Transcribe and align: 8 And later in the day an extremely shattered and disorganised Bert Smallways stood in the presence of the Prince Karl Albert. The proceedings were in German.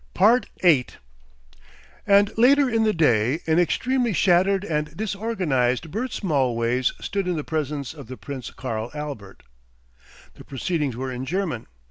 8 0.63 0.97
And 2.07 2.35
later 2.35 2.67
in 2.67 2.85
the 2.85 2.91
day 2.91 3.41
an 3.45 3.59
extremely 3.59 4.13
shattered 4.13 4.63
and 4.65 4.97
disorganised 4.97 5.91
Bert 5.91 6.11
Smallways 6.11 6.91
stood 6.99 7.27
in 7.27 7.35
the 7.35 7.43
presence 7.43 7.93
of 7.93 8.07
the 8.07 8.17
Prince 8.17 8.49
Karl 8.49 8.89
Albert. 8.95 9.43
The 10.33 10.43
proceedings 10.43 10.97
were 10.97 11.11
in 11.11 11.25
German. 11.25 11.67